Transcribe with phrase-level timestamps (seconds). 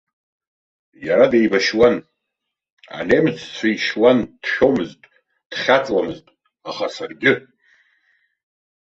[1.07, 1.95] Иара деибашьуан,
[2.97, 5.01] анемеццәа ишьуан, дшәомызт,
[5.51, 6.25] дхьаҵуамызт,
[6.69, 7.33] аха саргьы.